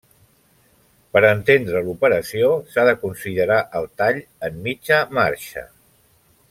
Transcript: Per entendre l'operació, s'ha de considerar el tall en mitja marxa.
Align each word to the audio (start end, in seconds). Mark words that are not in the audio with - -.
Per 1.17 1.21
entendre 1.27 1.83
l'operació, 1.89 2.49
s'ha 2.71 2.87
de 2.89 2.97
considerar 3.05 3.61
el 3.81 3.89
tall 4.03 4.21
en 4.49 4.61
mitja 4.69 5.03
marxa. 5.21 5.69